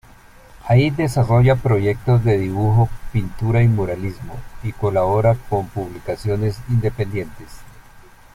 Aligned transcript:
Ahí 0.67 0.89
desarrolla 0.89 1.57
proyectos 1.57 2.23
de 2.25 2.35
dibujo, 2.39 2.89
pintura 3.13 3.61
y 3.61 3.67
muralismo, 3.67 4.33
y 4.63 4.71
colabora 4.71 5.37
con 5.47 5.67
publicaciones 5.67 6.57
independientes. 6.69 7.59